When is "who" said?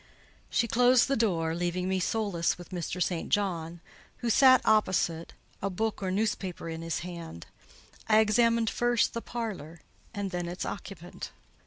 4.17-4.31